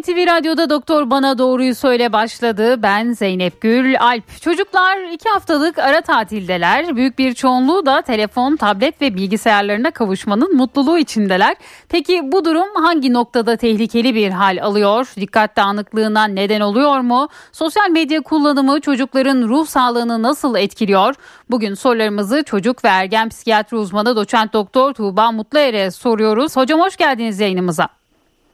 [0.00, 2.82] NTV Radyo'da Doktor Bana Doğruyu Söyle başladı.
[2.82, 4.42] Ben Zeynep Gül Alp.
[4.42, 6.96] Çocuklar iki haftalık ara tatildeler.
[6.96, 11.56] Büyük bir çoğunluğu da telefon, tablet ve bilgisayarlarına kavuşmanın mutluluğu içindeler.
[11.88, 15.12] Peki bu durum hangi noktada tehlikeli bir hal alıyor?
[15.16, 17.28] Dikkat dağınıklığına neden oluyor mu?
[17.52, 21.14] Sosyal medya kullanımı çocukların ruh sağlığını nasıl etkiliyor?
[21.50, 26.56] Bugün sorularımızı çocuk ve ergen psikiyatri uzmanı doçent doktor Tuğba Mutluer'e soruyoruz.
[26.56, 27.88] Hocam hoş geldiniz yayınımıza.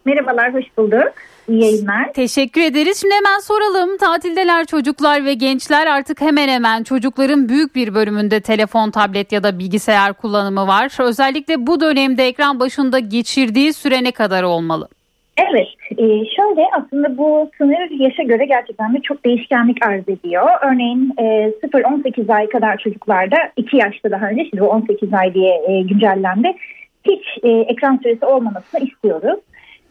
[0.04, 1.12] Merhabalar, hoş bulduk.
[1.48, 2.12] İyi yayınlar.
[2.12, 3.00] Teşekkür ederiz.
[3.00, 3.96] Şimdi hemen soralım.
[3.98, 9.58] Tatildeler çocuklar ve gençler artık hemen hemen çocukların büyük bir bölümünde telefon, tablet ya da
[9.58, 10.96] bilgisayar kullanımı var.
[11.00, 14.88] Özellikle bu dönemde ekran başında geçirdiği süre ne kadar olmalı?
[15.36, 16.04] Evet, e,
[16.36, 20.48] şöyle aslında bu sınır yaşa göre gerçekten de çok değişkenlik arz ediyor.
[20.62, 21.22] Örneğin e,
[21.62, 26.52] 0-18 ay kadar çocuklarda 2 yaşta daha önce şimdi bu 18 ay diye e, güncellendi.
[27.04, 29.40] Hiç e, ekran süresi olmamasını istiyoruz.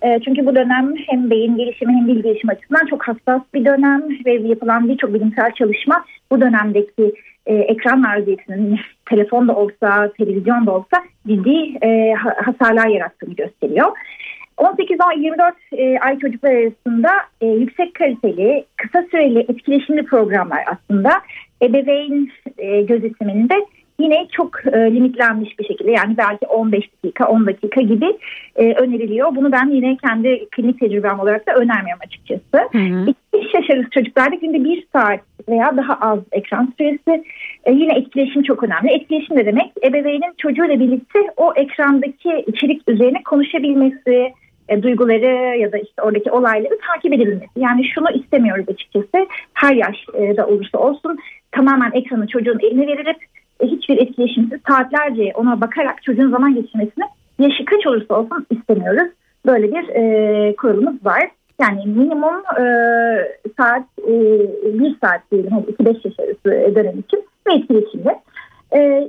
[0.03, 4.03] E, çünkü bu dönem hem beyin gelişimi hem dil gelişimi açısından çok hassas bir dönem
[4.25, 7.13] ve yapılan birçok bilimsel çalışma bu dönemdeki
[7.45, 12.13] e, ekran maruziyetinin telefon da olsa, televizyon da olsa ciddi e,
[12.45, 13.91] hasarlar yarattığını gösteriyor.
[14.57, 17.09] 18-24 e, ay çocuklar arasında
[17.41, 21.11] e, yüksek kaliteli, kısa süreli etkileşimli programlar aslında
[21.61, 23.65] ebeveyn e, gözetiminde
[23.99, 28.17] yine çok e, limitlenmiş bir şekilde yani belki 15 dakika 10 dakika gibi
[28.55, 29.35] e, öneriliyor.
[29.35, 32.69] Bunu ben yine kendi klinik tecrübem olarak da önermiyorum açıkçası.
[32.71, 33.13] Hı hı.
[33.33, 35.19] 5 yaş arası çocuklarda günde 1 saat
[35.49, 37.23] veya daha az ekran süresi
[37.63, 38.91] e, yine etkileşim çok önemli.
[38.91, 39.71] Etkileşim ne demek?
[39.83, 44.33] Ebeveynin çocuğuyla birlikte o ekrandaki içerik üzerine konuşabilmesi,
[44.69, 47.51] e, duyguları ya da işte oradaki olayları takip edebilmesi.
[47.55, 49.27] Yani şunu istemiyoruz açıkçası.
[49.53, 51.17] Her yaşta olursa olsun
[51.51, 53.23] tamamen ekranı çocuğun eline verilip e,
[53.63, 57.05] hiçbir etkileşimsiz saatlerce ona bakarak çocuğun zaman geçirmesini
[57.39, 59.11] yaşı kaç olursa olsun istemiyoruz.
[59.45, 61.29] Böyle bir e, kuralımız var.
[61.61, 62.65] Yani minimum e,
[63.57, 64.13] saat e,
[64.79, 68.15] bir saat diyelim 2-5 yaş arası dönem için ve etkileşimli.
[68.73, 69.03] 5 e, e,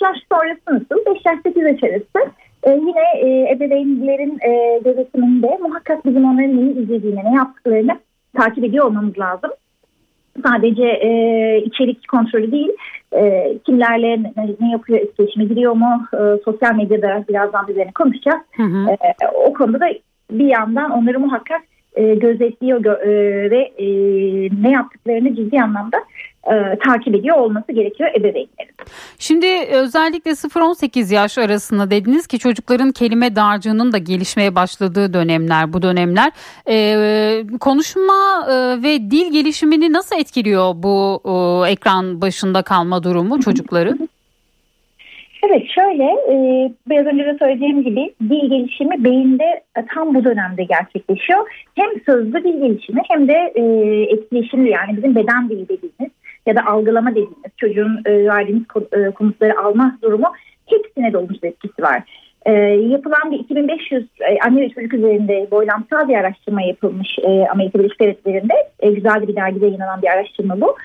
[0.00, 1.06] yaş sonrası nasıl?
[1.06, 2.30] 5 yaş 8 yaş arası
[2.62, 7.98] e, yine e, ebeveynlerin e, gözetiminde muhakkak bizim onların neyi izlediğini, ne yaptıklarını
[8.36, 9.50] takip ediyor olmamız lazım
[10.46, 11.10] sadece e,
[11.64, 12.70] içerik kontrolü değil,
[13.12, 18.40] e, kimlerle ne, ne yapıyor, etkileşime giriyor mu, e, sosyal medyada birazdan üzerine konuşacağız.
[18.56, 18.90] Hı hı.
[18.90, 19.88] E, o konuda da
[20.30, 21.62] bir yandan onları muhakkak
[21.94, 23.10] e, gözetliyor gö e,
[23.50, 23.86] ve e,
[24.62, 25.96] ne yaptıklarını ciddi anlamda
[26.46, 28.74] e, takip ediyor olması gerekiyor ebeveynlerin.
[29.18, 35.82] Şimdi özellikle 0-18 yaş arasında dediniz ki çocukların kelime dağarcığının da gelişmeye başladığı dönemler bu
[35.82, 36.30] dönemler.
[36.68, 43.98] E, konuşma e, ve dil gelişimini nasıl etkiliyor bu e, ekran başında kalma durumu çocukları?
[45.48, 46.34] Evet şöyle e,
[46.88, 49.62] biraz önce de söylediğim gibi dil gelişimi beyinde
[49.94, 51.48] tam bu dönemde gerçekleşiyor.
[51.74, 53.62] Hem sözlü dil gelişimi hem de e,
[54.14, 56.10] etkileşimli yani bizim beden dili dediğimiz
[56.50, 60.26] ya da algılama dediğimiz çocuğun e, verdiğimiz e, komutları alma durumu
[60.66, 62.02] hepsine de olumsuz etkisi var.
[62.46, 62.52] E,
[62.92, 67.18] yapılan bir 2500 e, anne ve çocuk üzerinde boylamsal bir araştırma yapılmış
[67.52, 68.54] Amerika Birleşik Devletleri'nde.
[68.82, 70.76] Güzel bir dergide yayınlanan bir araştırma bu.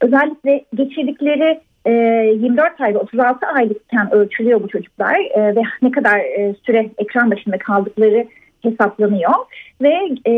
[0.00, 6.20] Özellikle geçirdikleri e, 24 ay ve 36 aylıkken ölçülüyor bu çocuklar ve ne kadar
[6.66, 8.26] süre ekran başında kaldıkları
[8.62, 9.32] hesaplanıyor
[9.82, 9.94] ve
[10.26, 10.34] e,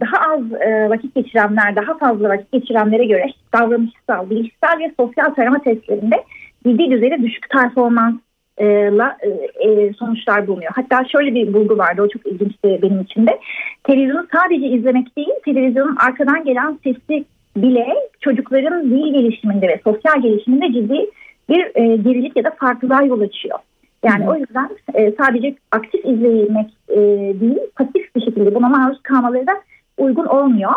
[0.00, 5.62] daha az e, vakit geçirenler, daha fazla vakit geçirenlere göre davranışsal, bilişsel ve sosyal tarama
[5.62, 6.24] testlerinde
[6.66, 8.14] ciddi düzeyde düşük performans
[8.60, 9.28] la, e,
[9.68, 10.72] e, sonuçlar bulunuyor.
[10.74, 13.38] Hatta şöyle bir bulgu vardı o çok ilginçti benim için de.
[13.84, 17.24] Televizyonu sadece izlemek değil televizyonun arkadan gelen sesi
[17.56, 17.86] bile
[18.20, 21.10] çocukların dil gelişiminde ve sosyal gelişiminde ciddi
[21.48, 23.58] bir e, gerilik ya da farklılığa yol açıyor.
[24.04, 24.30] Yani Hı.
[24.30, 26.98] o yüzden e, sadece aktif izlemek e,
[27.40, 29.52] değil, pasif bir şekilde buna maruz kalmaları da
[29.98, 30.72] uygun olmuyor.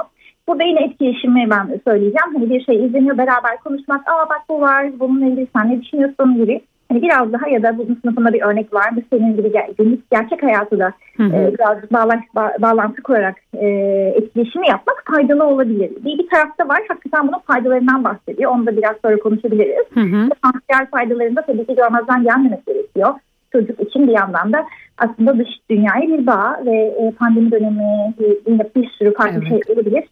[0.48, 2.34] Burada yine etkileşimi ben söyleyeceğim.
[2.34, 4.08] Hani bir şey izleniyor beraber konuşmak.
[4.08, 6.62] Aa bak bu var, bununla ilgili sen ne düşünüyorsun gibi.
[6.94, 9.02] Hani biraz daha ya da bunun sınıfında bir örnek var mı?
[9.10, 13.68] Senin gibi günlük gerçek hayatı da e, biraz bağlantı, ba- bağlantı kurarak e,
[14.16, 15.92] etkileşimi yapmak faydalı olabilir.
[16.06, 18.52] Bir, bir tarafta var hakikaten bunun faydalarından bahsediyor.
[18.52, 19.86] Onu da biraz sonra konuşabiliriz.
[19.94, 20.30] Hı hı.
[20.30, 23.14] Potansiyel faydalarında tabii ki görmezden gelmemek gerekiyor.
[23.52, 24.66] Çocuk için bir yandan da
[24.98, 28.14] aslında dış dünyaya bir bağ ve e, pandemi dönemi
[28.48, 29.48] yine bir sürü farklı evet.
[29.48, 30.04] şey olabilir.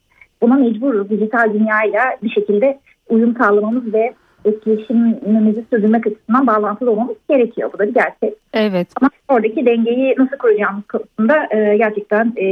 [0.41, 2.79] Buna mecburuz dijital dünyayla bir şekilde
[3.09, 4.13] uyum sağlamamız ve
[4.45, 7.69] etkileşimimizi sürdürmek açısından bağlantılı olmamız gerekiyor.
[7.73, 8.33] Bu da bir gerçek.
[8.53, 8.87] Evet.
[9.01, 12.45] Ama oradaki dengeyi nasıl kuracağımız konusunda e, gerçekten e,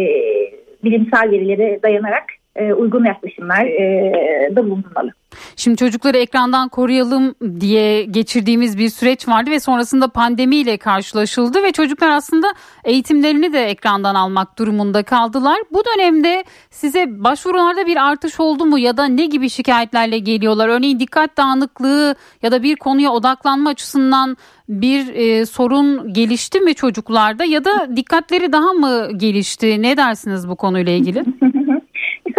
[0.83, 2.23] bilimsel verilere dayanarak
[2.59, 5.11] e, uygun yaklaşımlar e, da bulunmalı.
[5.55, 12.09] Şimdi çocukları ekrandan koruyalım diye geçirdiğimiz bir süreç vardı ve sonrasında pandemiyle karşılaşıldı ve çocuklar
[12.09, 12.47] aslında
[12.83, 15.57] eğitimlerini de ekrandan almak durumunda kaldılar.
[15.71, 20.67] Bu dönemde size başvurularda bir artış oldu mu ya da ne gibi şikayetlerle geliyorlar?
[20.67, 24.37] Örneğin dikkat dağınıklığı ya da bir konuya odaklanma açısından
[24.69, 29.81] bir e, sorun gelişti mi çocuklarda ya da dikkatleri daha mı gelişti?
[29.81, 31.23] Ne dersiniz bu konuyla ilgili?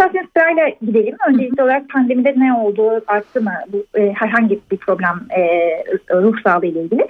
[0.01, 1.15] İsterseniz sırayla gidelim.
[1.29, 5.41] Öncelikli olarak pandemide ne oldu, arttı mı bu, e, herhangi bir problem e,
[6.11, 7.07] ruh sağlığı ile ilgili.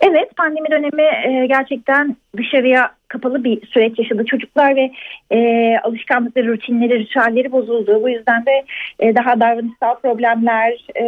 [0.00, 4.90] Evet pandemi dönemi e, gerçekten dışarıya kapalı bir süreç yaşadı çocuklar ve
[5.30, 5.38] e,
[5.78, 8.02] alışkanlıkları, rutinleri, ritüelleri bozuldu.
[8.02, 8.64] Bu yüzden de
[9.00, 11.04] e, daha davranışsal problemler, e,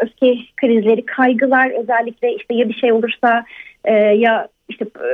[0.00, 3.44] öfke krizleri, kaygılar özellikle işte ya bir şey olursa
[3.84, 5.08] e, ya işte e,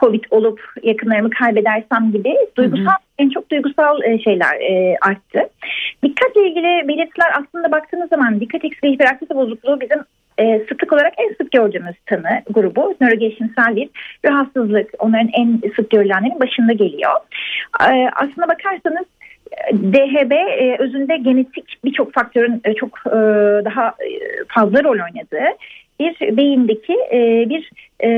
[0.00, 2.96] Covid olup yakınlarımı kaybedersem gibi duygusal hı hı.
[3.18, 5.50] en çok duygusal e, şeyler e, arttı.
[6.04, 9.98] Dikkatle ilgili belirtiler aslında baktığınız zaman dikkat eksikliği hiperaktivite bozukluğu bizim
[10.38, 13.88] e, sıklık olarak en sık gördüğümüz tanı grubu nörogelişimsel bir
[14.24, 17.12] rahatsızlık onların en sık görülenlerin başında geliyor.
[17.80, 19.06] E, aslına bakarsanız
[19.72, 23.18] DHB e, özünde genetik birçok faktörün e, çok e,
[23.64, 23.94] daha
[24.48, 25.56] fazla rol oynadığı
[26.00, 27.70] bir beyindeki e, bir
[28.00, 28.08] e,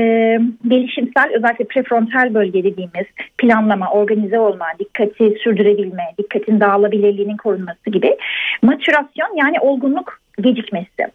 [1.13, 3.05] gelişimsel özellikle prefrontal bölge dediğimiz
[3.37, 8.17] planlama, organize olma, dikkati sürdürebilme, dikkatin dağılabilirliğinin korunması gibi
[8.61, 11.07] matürasyon yani olgunluk gecikmesi.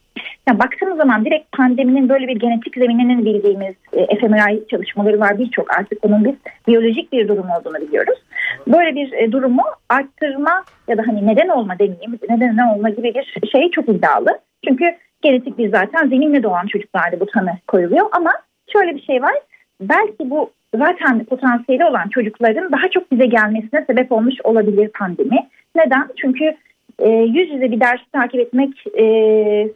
[0.48, 5.78] Yani baktığımız zaman direkt pandeminin böyle bir genetik zemininin bildiğimiz e, fMRI çalışmaları var birçok
[5.78, 6.34] artık bunun biz
[6.68, 8.18] biyolojik bir durum olduğunu biliyoruz.
[8.66, 13.14] Böyle bir e, durumu arttırma ya da hani neden olma demeyeyim neden ne olma gibi
[13.14, 14.38] bir şey çok iddialı.
[14.68, 14.84] Çünkü
[15.22, 18.32] genetik bir zaten zeminle doğan çocuklarda bu tanı koyuluyor ama
[18.72, 19.34] şöyle bir şey var
[19.80, 25.48] belki bu zaten potansiyeli olan çocukların daha çok bize gelmesine sebep olmuş olabilir pandemi.
[25.76, 26.08] Neden?
[26.16, 26.56] Çünkü
[26.98, 29.04] e, yüz yüze bir dersi takip etmek e,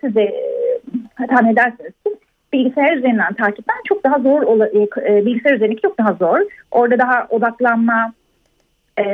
[0.01, 0.35] size
[1.29, 2.17] tahmin edersiniz ki
[2.53, 6.41] bilgisayar üzerinden takipten çok daha zor e, e, bilgisayar üzerindeki çok daha zor.
[6.71, 8.13] Orada daha odaklanma,
[8.99, 9.05] e,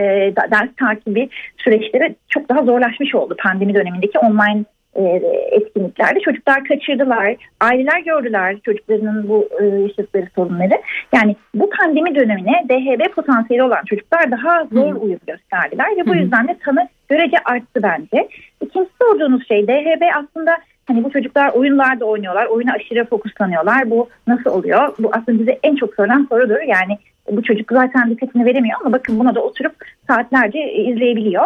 [0.50, 4.77] ders takibi süreçleri çok daha zorlaşmış oldu pandemi dönemindeki online e,
[5.50, 6.20] etkinliklerde.
[6.20, 10.80] Çocuklar kaçırdılar, aileler gördüler çocuklarının bu e, yaşadıkları sorunları.
[11.14, 15.02] Yani bu pandemi dönemine DHB potansiyeli olan çocuklar daha zor hmm.
[15.02, 18.28] uyum gösterdiler ve bu yüzden de tanı görece arttı bence.
[18.60, 20.58] İkinci sorduğunuz şey DHB aslında
[20.88, 23.90] Hani bu çocuklar oyunlarda oynuyorlar, oyuna aşırı fokuslanıyorlar.
[23.90, 24.94] Bu nasıl oluyor?
[24.98, 26.60] Bu aslında bize en çok sorulan sorudur.
[26.60, 26.98] Yani
[27.30, 29.72] bu çocuk zaten dikkatini veremiyor ama bakın buna da oturup
[30.06, 31.44] saatlerce izleyebiliyor.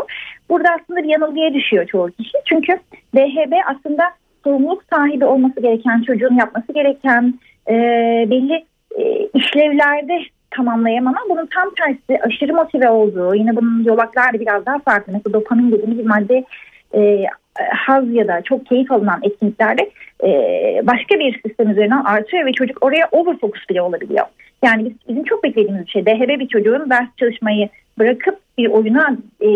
[0.49, 2.39] Burada aslında bir yanılgıya düşüyor çoğu kişi.
[2.45, 2.79] Çünkü
[3.15, 4.03] DHB aslında
[4.45, 7.35] sorumluluk sahibi olması gereken, çocuğun yapması gereken
[7.69, 7.75] e,
[8.31, 8.65] belli
[8.99, 10.19] e, işlevlerde
[10.51, 15.13] tamamlayamam ama bunun tam tersi aşırı motive olduğu, yine bunun yolakları biraz daha farklı.
[15.13, 16.45] Mesela dopamin dediğimiz bir madde
[16.95, 17.25] e,
[17.73, 19.91] haz ya da çok keyif alınan etkinliklerde
[20.25, 20.31] e,
[20.83, 24.27] başka bir sistem üzerinden artıyor ve çocuk oraya over focus bile olabiliyor.
[24.65, 26.07] Yani biz, bizim çok beklediğimiz bir şey.
[26.07, 27.69] DHB bir çocuğun ders çalışmayı
[27.99, 29.49] bırakıp bir oyuna e,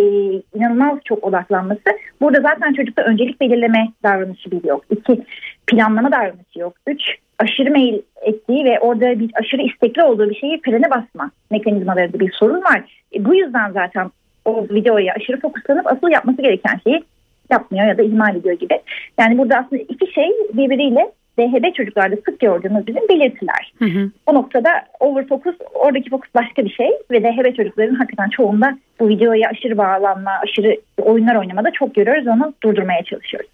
[0.55, 1.83] inanılmaz çok odaklanması.
[2.21, 4.85] Burada zaten çocukta öncelik belirleme davranışı bile yok.
[4.91, 5.23] İki,
[5.67, 6.75] planlama davranışı yok.
[6.87, 7.03] Üç,
[7.39, 12.33] aşırı mail ettiği ve orada bir aşırı istekli olduğu bir şeyi frene basma mekanizmalarında bir
[12.33, 13.03] sorun var.
[13.15, 14.11] E, bu yüzden zaten
[14.45, 17.05] o videoya aşırı fokuslanıp asıl yapması gereken şeyi
[17.51, 18.81] yapmıyor ya da ihmal ediyor gibi.
[19.19, 23.73] Yani burada aslında iki şey birbiriyle DHB çocuklarda sık gördüğümüz bizim belirtiler.
[23.79, 24.11] Hı hı.
[24.27, 29.09] O noktada over focus, oradaki fokus başka bir şey ve DHB çocukların hakikaten çoğunda bu
[29.09, 32.27] videoya aşırı bağlanma, aşırı oyunlar oynamada çok görüyoruz.
[32.27, 33.51] Onu durdurmaya çalışıyoruz.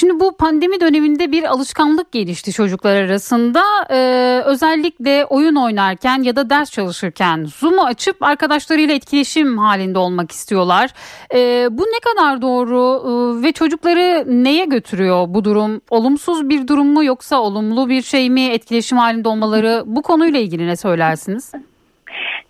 [0.00, 3.62] Şimdi bu pandemi döneminde bir alışkanlık gelişti çocuklar arasında.
[3.90, 10.90] Ee, özellikle oyun oynarken ya da ders çalışırken Zoom'u açıp arkadaşlarıyla etkileşim halinde olmak istiyorlar.
[11.34, 15.80] Ee, bu ne kadar doğru ee, ve çocukları neye götürüyor bu durum?
[15.90, 19.82] Olumsuz bir durum mu yoksa olumlu bir şey mi etkileşim halinde olmaları?
[19.86, 21.52] Bu konuyla ilgili ne söylersiniz?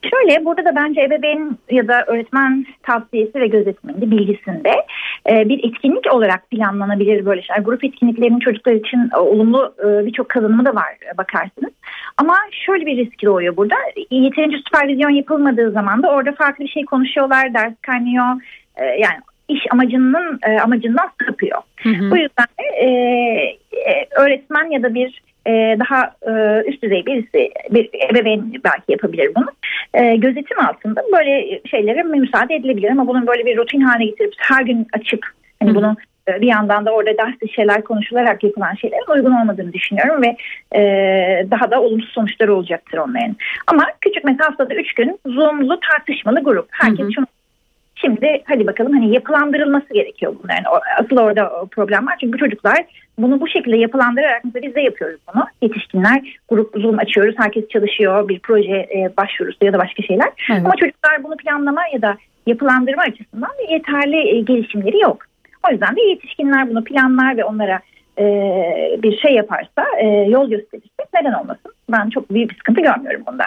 [0.03, 4.73] Şöyle burada da bence ebeveyn ya da öğretmen tavsiyesi ve gözetiminde bilgisinde
[5.31, 7.63] e, bir etkinlik olarak planlanabilir böyle şeyler.
[7.63, 11.73] Grup etkinliklerinin çocuklar için e, olumlu e, birçok kazanımı da var e, bakarsınız.
[12.17, 13.75] Ama şöyle bir risk doğuyor burada.
[14.11, 18.27] Yeterince süpervizyon yapılmadığı zaman da orada farklı bir şey konuşuyorlar, ders kaynıyor.
[18.77, 21.59] E, yani iş amacının e, amacından sapıyor.
[21.83, 22.11] Hı hı.
[22.11, 22.89] Bu yüzden de e,
[24.17, 29.47] öğretmen ya da bir e, daha e, üst düzey birisi bir ebeveyn belki yapabilir bunu.
[29.95, 34.63] E, gözetim altında böyle şeylere müsaade edilebilir ama bunun böyle bir rutin haline getirip her
[34.63, 35.27] gün açıp
[35.63, 35.97] hani bunun
[36.29, 40.37] bir yandan da orada ders şeyler konuşularak yapılan şeylerin uygun olmadığını düşünüyorum ve
[40.79, 40.81] e,
[41.51, 43.37] daha da olumsuz sonuçlar olacaktır onların.
[43.67, 46.69] Ama küçük mesela haftada üç gün Zoom'lu tartışmalı grup.
[46.71, 47.13] Herkes hı hı.
[47.13, 47.27] şunu
[47.95, 50.65] Şimdi hadi bakalım hani yapılandırılması gerekiyor bunların.
[50.99, 52.17] Asıl orada problem var.
[52.21, 52.85] Çünkü çocuklar
[53.23, 55.45] bunu bu şekilde yapılandırarak mesela biz de yapıyoruz bunu.
[55.63, 57.35] Yetişkinler grup Zoom açıyoruz.
[57.39, 58.29] Herkes çalışıyor.
[58.29, 60.29] Bir proje e, başvurusu ya da başka şeyler.
[60.53, 60.63] Evet.
[60.65, 65.19] Ama çocuklar bunu planlama ya da yapılandırma açısından yeterli e, gelişimleri yok.
[65.69, 67.81] O yüzden de yetişkinler bunu planlar ve onlara
[68.19, 68.25] e,
[69.03, 71.73] bir şey yaparsa, e, yol gösterirse neden olmasın?
[71.93, 73.45] Ben çok büyük bir sıkıntı görmüyorum bunda.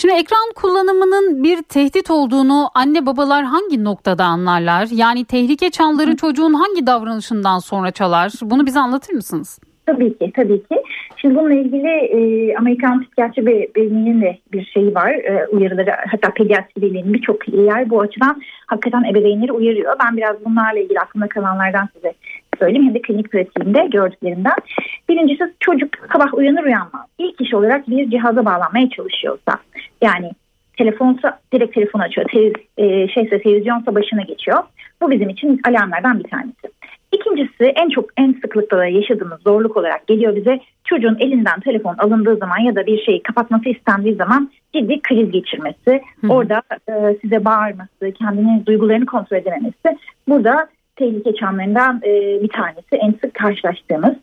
[0.00, 4.88] Şimdi ekran kullanımının bir tehdit olduğunu anne babalar hangi noktada anlarlar?
[4.92, 8.32] Yani tehlike çanları çocuğun hangi davranışından sonra çalar?
[8.42, 9.60] Bunu bize anlatır mısınız?
[9.86, 10.82] Tabii ki, tabii ki.
[11.16, 15.10] Şimdi bununla ilgili e, Amerikan Psikiyatri Birliği'nin de bir şeyi var.
[15.10, 19.94] E, uyarıları hatta Pediatri Birliği'nin birçok yer bu açıdan hakikaten ebeveynleri uyarıyor.
[20.04, 22.12] Ben biraz bunlarla ilgili aklımda kalanlardan size
[22.60, 24.56] söyleyeyim hem de klinik pratiğimde gördüklerimden.
[25.08, 27.06] Birincisi çocuk sabah uyanır uyanmaz.
[27.18, 29.52] İlk iş olarak bir cihaza bağlanmaya çalışıyorsa
[30.02, 30.30] yani
[30.76, 32.26] telefonsa direkt telefon açıyor.
[32.32, 34.58] Te, e, şeyse televizyonsa başına geçiyor.
[35.02, 36.68] Bu bizim için alarmlardan bir tanesi.
[37.12, 42.58] İkincisi en çok en sıklıkla yaşadığımız zorluk olarak geliyor bize çocuğun elinden telefon alındığı zaman
[42.58, 46.28] ya da bir şeyi kapatması istendiği zaman ciddi kriz geçirmesi, Hı.
[46.28, 49.98] orada e, size bağırması, kendini duygularını kontrol edememesi.
[50.28, 50.68] Burada
[51.00, 54.14] tehlike çanlarından e, bir tanesi en sık karşılaştığımız.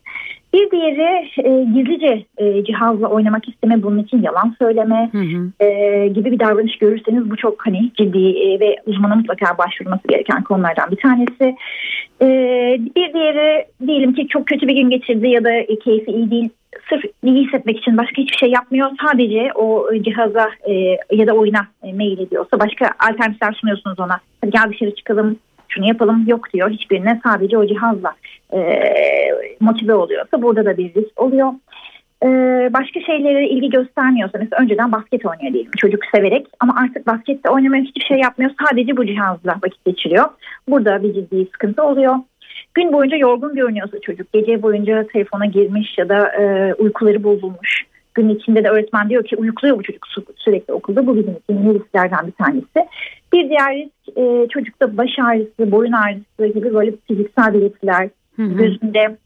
[0.53, 5.65] Bir diğeri e, gizlice e, cihazla oynamak isteme, bunun için yalan söyleme hı hı.
[5.65, 10.43] E, gibi bir davranış görürseniz bu çok hani ciddi e, ve uzmana mutlaka başvurması gereken
[10.43, 11.55] konulardan bir tanesi.
[12.21, 12.27] E,
[12.95, 16.49] bir diğeri diyelim ki çok kötü bir gün geçirdi ya da e, keyfi iyi değil.
[16.89, 18.89] Sırf iyi hissetmek için başka hiçbir şey yapmıyor.
[19.07, 20.73] Sadece o cihaza e,
[21.11, 24.19] ya da oyuna e, mail ediyorsa başka alternatifler sunuyorsunuz ona.
[24.41, 25.37] Hadi gel dışarı çıkalım,
[25.77, 26.69] şunu yapalım yok diyor.
[26.69, 28.13] Hiçbirine sadece o cihazla
[28.53, 28.59] e,
[29.59, 31.53] motive oluyorsa burada da bir risk oluyor.
[32.23, 32.27] E,
[32.73, 37.83] başka şeylere ilgi göstermiyorsa mesela önceden basket oynuyor diyelim çocuk severek ama artık baskette oynamaya
[37.83, 38.51] hiçbir şey yapmıyor.
[38.69, 40.25] Sadece bu cihazla vakit geçiriyor.
[40.69, 42.15] Burada bir ciddi sıkıntı oluyor.
[42.73, 47.85] Gün boyunca yorgun görünüyorsa çocuk gece boyunca telefona girmiş ya da e, uykuları bozulmuş
[48.17, 50.05] gün içinde de öğretmen diyor ki uyukluyor bu çocuk
[50.35, 51.07] sürekli okulda.
[51.07, 52.89] Bu bizim için risklerden bir tanesi.
[53.33, 59.17] Bir diğer risk e, çocukta baş ağrısı, boyun ağrısı gibi böyle fiziksel belirtiler gözünde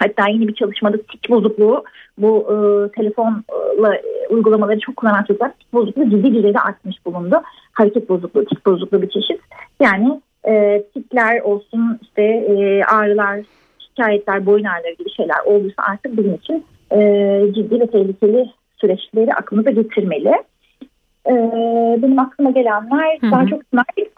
[0.00, 1.84] Hatta yeni bir çalışmada tik bozukluğu
[2.18, 2.56] bu e,
[2.92, 7.42] telefonla e, uygulamaları çok kullanan çocuklar tik bozukluğu ciddi düzeyde artmış bulundu.
[7.72, 9.40] Hareket bozukluğu, tik bozukluğu bir çeşit.
[9.80, 13.40] Yani e, tikler olsun işte e, ağrılar,
[13.78, 16.98] şikayetler, boyun ağrıları gibi şeyler olduysa artık bizim için e,
[17.54, 20.32] ciddi ve tehlikeli süreçleri aklımıza getirmeli.
[21.26, 21.32] E,
[22.02, 23.30] benim aklıma gelenler hı hı.
[23.30, 23.62] daha çok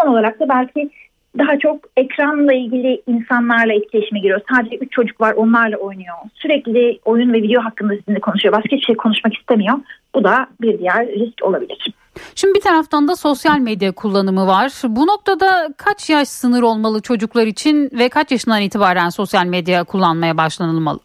[0.00, 0.90] son olarak da belki
[1.38, 4.40] daha çok ekranla ilgili insanlarla etkileşime giriyor.
[4.54, 6.16] Sadece üç çocuk var onlarla oynuyor.
[6.34, 8.54] Sürekli oyun ve video hakkında sizinle konuşuyor.
[8.54, 9.78] Başka hiçbir şey konuşmak istemiyor.
[10.14, 11.94] Bu da bir diğer risk olabilir.
[12.34, 14.72] Şimdi bir taraftan da sosyal medya kullanımı var.
[14.88, 20.36] Bu noktada kaç yaş sınır olmalı çocuklar için ve kaç yaşından itibaren sosyal medya kullanmaya
[20.36, 20.98] başlanılmalı?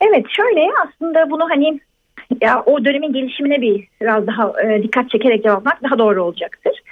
[0.00, 1.80] Evet şöyle aslında bunu hani
[2.42, 6.82] ya o dönemin gelişimine bir biraz daha e, dikkat çekerek cevaplamak daha doğru olacaktır.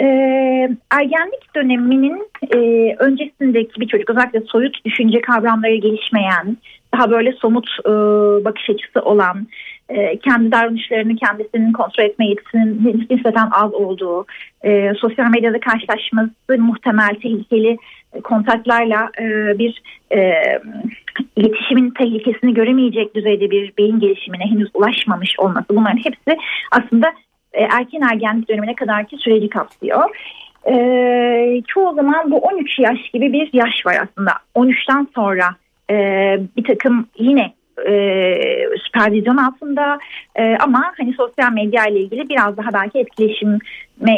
[0.00, 0.06] E,
[0.90, 2.58] ergenlik döneminin e,
[2.98, 6.56] öncesindeki bir çocuk özellikle soyut düşünce kavramları gelişmeyen,
[6.94, 7.90] daha böyle somut e,
[8.44, 9.46] bakış açısı olan,
[9.92, 14.26] e, kendi davranışlarını kendisinin kontrol etme yetisinin nispeten az olduğu,
[14.64, 17.76] e, sosyal medyada karşılaşması muhtemel tehlikeli
[18.24, 19.24] kontaklarla e,
[19.58, 19.82] bir
[20.12, 20.32] e,
[21.36, 26.38] iletişimin tehlikesini göremeyecek düzeyde bir beyin gelişimine henüz ulaşmamış olması bunların hepsi
[26.70, 27.12] aslında
[27.52, 30.16] e, erken ergenlik dönemine kadarki süreci kapsıyor.
[30.70, 34.32] E, çoğu zaman bu 13 yaş gibi bir yaş var aslında.
[34.54, 35.44] 13'ten sonra
[35.90, 35.94] e,
[36.56, 37.52] bir takım yine
[37.88, 37.94] e,
[38.84, 39.98] süpervizyon altında
[40.36, 43.58] e, ama hani sosyal medya ile ilgili biraz daha belki etkileşime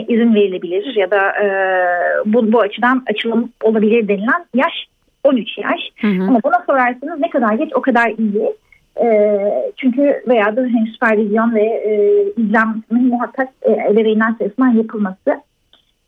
[0.09, 1.47] izin verilebilir ya da e,
[2.25, 4.87] bu, bu açıdan açılım olabilir denilen yaş
[5.25, 5.81] 13 yaş.
[6.01, 6.23] Hı hı.
[6.23, 8.55] Ama buna sorarsanız ne kadar geç o kadar iyi.
[9.03, 9.39] E,
[9.77, 15.43] çünkü veya da hani süpervizyon ve e, izlenmenin muhakkak e, ebeveynler tarafından yapılması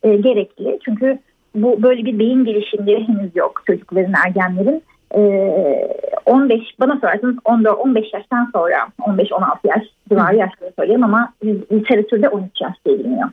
[0.03, 0.79] e, gerekli.
[0.85, 1.19] Çünkü
[1.55, 4.83] bu böyle bir beyin gelişimleri henüz yok çocukların, ergenlerin.
[5.17, 11.33] 15 ee, bana sorarsanız 14-15 yaştan sonra 15-16 yaş civarı yaşları söyleyeyim ama
[11.73, 13.29] literatürde 13 yaş deniliyor.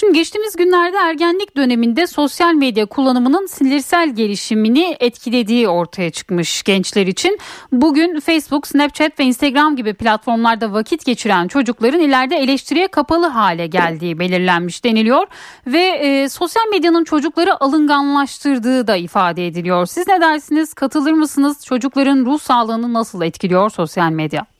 [0.00, 7.38] Şimdi geçtiğimiz günlerde ergenlik döneminde sosyal medya kullanımının sinirsel gelişimini etkilediği ortaya çıkmış gençler için.
[7.72, 14.18] Bugün Facebook, Snapchat ve Instagram gibi platformlarda vakit geçiren çocukların ileride eleştiriye kapalı hale geldiği
[14.18, 15.26] belirlenmiş deniliyor
[15.66, 19.86] ve e, sosyal medyanın çocukları alınganlaştırdığı da ifade ediliyor.
[19.86, 20.74] Siz ne dersiniz?
[20.74, 21.64] Katılır mısınız?
[21.64, 24.57] Çocukların ruh sağlığını nasıl etkiliyor sosyal medya?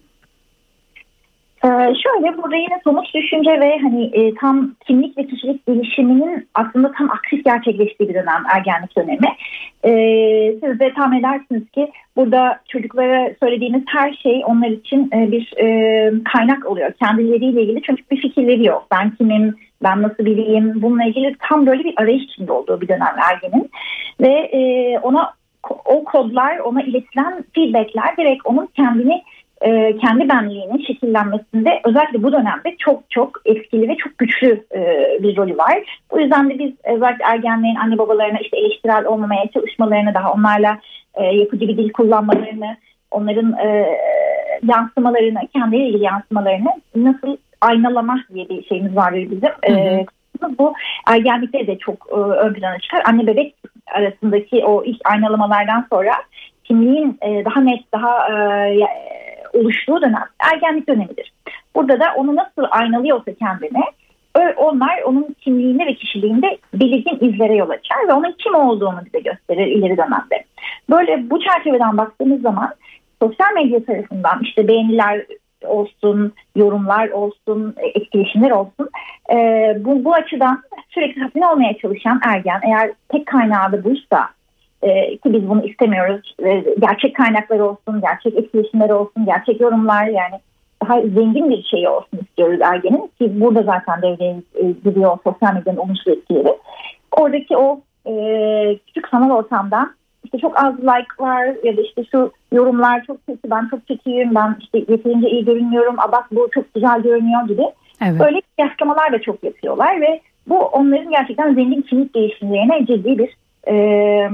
[1.64, 1.68] Ee,
[2.02, 7.10] şöyle burada yine somut düşünce ve hani e, tam kimlik ve kişilik gelişiminin aslında tam
[7.10, 9.28] aktif gerçekleştiği bir dönem ergenlik dönemi.
[9.84, 15.52] Ee, siz de tahmin edersiniz ki burada çocuklara söylediğiniz her şey onlar için e, bir
[15.56, 16.92] e, kaynak oluyor.
[16.92, 18.86] Kendileriyle ilgili çünkü bir fikirleri yok.
[18.90, 23.14] Ben kimim, ben nasıl biriyim bununla ilgili tam böyle bir arayış içinde olduğu bir dönem
[23.30, 23.70] ergenin.
[24.20, 25.32] Ve e, ona
[25.84, 29.22] o kodlar, ona iletilen feedbackler direkt onun kendini
[29.60, 34.80] e, kendi benliğinin şekillenmesinde özellikle bu dönemde çok çok etkili ve çok güçlü e,
[35.22, 36.00] bir rolü var.
[36.10, 40.78] Bu yüzden de biz özellikle ergenlerin anne babalarına işte eleştirel olmamaya çalışmalarını daha onlarla
[41.14, 42.76] e, yapıcı bir dil kullanmalarını,
[43.10, 43.88] onların e,
[44.62, 49.50] yansımalarını, kendiyle ilgili yansımalarını nasıl aynalama diye bir şeyimiz var bizim.
[49.64, 49.78] Hı hı.
[49.78, 50.06] E,
[50.58, 50.74] bu
[51.06, 53.02] ergenlikte de çok e, ön plana çıkar.
[53.06, 53.54] Anne bebek
[53.94, 56.12] arasındaki o ilk aynalamalardan sonra
[56.64, 58.78] kimliğin e, daha net, daha e,
[59.52, 61.33] oluştuğu dönem ergenlik dönemidir.
[61.75, 63.85] Burada da onu nasıl aynalıyorsa kendine
[64.57, 69.67] onlar onun kimliğinde ve kişiliğinde belirgin izlere yol açar ve onun kim olduğunu bize gösterir
[69.67, 70.45] ileri dönemde.
[70.90, 72.75] Böyle bu çerçeveden baktığımız zaman
[73.23, 75.26] sosyal medya tarafından işte beğeniler
[75.67, 78.88] olsun, yorumlar olsun, etkileşimler olsun.
[79.31, 79.37] E,
[79.78, 84.28] bu, bu açıdan sürekli hafif olmaya çalışan ergen eğer tek kaynağı da buysa
[84.82, 86.35] e, ki biz bunu istemiyoruz.
[86.44, 90.40] E, gerçek kaynaklar olsun, gerçek etkileşimler olsun, gerçek yorumlar yani
[90.82, 95.78] daha zengin bir şey olsun istiyoruz ergenin ki burada zaten devreye e, gidiyor sosyal medyanın
[95.78, 96.54] olumsuz etkileri.
[97.16, 98.12] Oradaki o e,
[98.87, 99.90] küçük sanal ortamda
[100.25, 104.35] işte çok az like var ya da işte şu yorumlar çok kötü ben çok kötüyüm
[104.35, 107.64] ben işte yeterince iyi görünmüyorum bak bu çok güzel görünüyor gibi
[108.02, 108.20] evet.
[108.20, 113.37] böyle kıyaslamalar da çok yapıyorlar ve bu onların gerçekten zengin kimlik değişimlerine ciddi bir
[113.68, 114.30] e,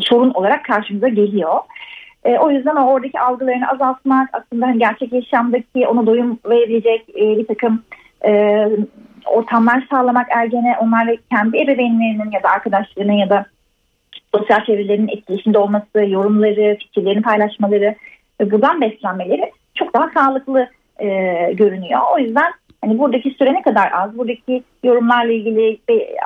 [0.00, 1.54] sorun olarak karşımıza geliyor.
[2.24, 7.46] E, o yüzden oradaki algılarını azaltmak aslında hani gerçek yaşamdaki ona doyum verecek e, bir
[7.46, 7.82] takım
[8.26, 8.66] e,
[9.26, 13.46] ortamlar sağlamak ergene onlarla kendi ebeveynlerinin ya da arkadaşlarının ya da
[14.34, 17.94] sosyal çevrelerinin etkileşimde olması, yorumları, fikirlerini paylaşmaları
[18.40, 21.06] ve buradan beslenmeleri çok daha sağlıklı e,
[21.52, 22.00] görünüyor.
[22.14, 22.52] O yüzden
[22.84, 25.78] hani buradaki süre ne kadar az, buradaki yorumlarla ilgili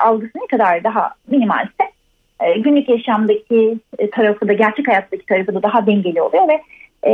[0.05, 1.91] algısı ne kadar daha minimalse
[2.39, 6.61] e, günlük yaşamdaki e, tarafı da gerçek hayattaki tarafı da daha dengeli oluyor ve
[7.09, 7.13] e,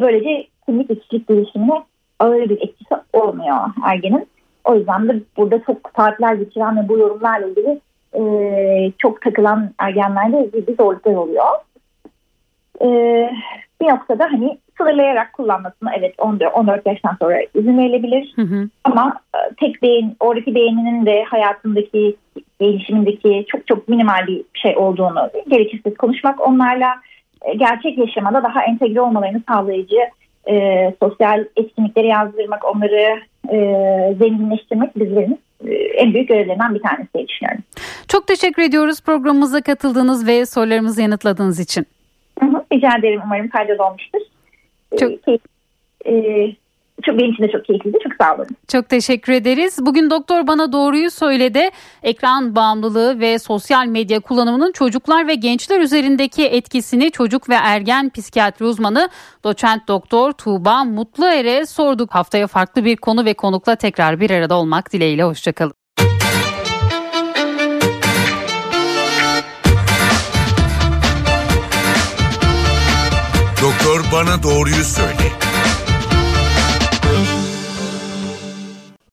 [0.00, 1.26] böylece kimlik ve kişilik
[2.18, 4.26] ağır bir etkisi olmuyor ergenin.
[4.64, 7.80] O yüzden de burada çok saatler geçiren ve bu yorumlarla ilgili
[8.14, 11.44] e, çok takılan ergenlerde bir zorluklar oluyor.
[12.80, 12.86] E,
[13.80, 18.32] bir noktada hani sınırlayarak kullanmasını evet 14, 14 yaştan sonra izin verilebilir.
[18.36, 18.68] Hı hı.
[18.84, 22.16] Ama e, tek beğen, oradaki beğeninin de hayatındaki
[22.62, 26.94] gelişimindeki çok çok minimal bir şey olduğunu gerekirse konuşmak onlarla
[27.42, 29.98] e, gerçek yaşamada daha entegre olmalarını sağlayıcı
[30.50, 33.20] e, sosyal etkinliklere yazdırmak, onları
[33.52, 33.58] e,
[34.18, 37.62] zenginleştirmek bizlerin e, en büyük görevlerinden bir tanesi diye düşünüyorum.
[38.08, 41.86] Çok teşekkür ediyoruz programımıza katıldığınız ve sorularımızı yanıtladığınız için.
[42.72, 43.20] Rica ederim.
[43.24, 44.20] Umarım faydalı olmuştur.
[45.00, 45.38] Çok, e,
[46.06, 46.52] e,
[47.02, 47.98] çok benim için de çok keyifliydi.
[48.02, 48.46] Çok sağ olun.
[48.68, 49.78] Çok teşekkür ederiz.
[49.80, 51.70] Bugün doktor bana doğruyu söyledi.
[52.02, 58.64] Ekran bağımlılığı ve sosyal medya kullanımının çocuklar ve gençler üzerindeki etkisini çocuk ve ergen psikiyatri
[58.64, 59.08] uzmanı
[59.44, 62.14] doçent doktor Tuğba Mutluer'e sorduk.
[62.14, 65.24] Haftaya farklı bir konu ve konukla tekrar bir arada olmak dileğiyle.
[65.24, 65.74] Hoşçakalın.
[73.62, 75.51] Doktor bana doğruyu söyle.